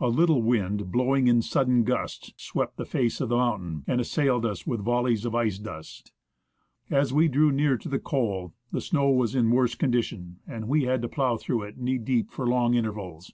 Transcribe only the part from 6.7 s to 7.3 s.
As we